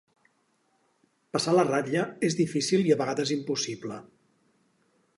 [1.37, 4.03] Passar la ratlla és difícil i a vegades impossible.